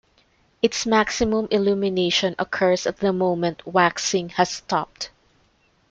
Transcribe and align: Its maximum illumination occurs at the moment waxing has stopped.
Its 0.63 0.87
maximum 0.87 1.47
illumination 1.51 2.33
occurs 2.39 2.87
at 2.87 2.97
the 2.97 3.13
moment 3.13 3.63
waxing 3.67 4.29
has 4.29 4.49
stopped. 4.49 5.11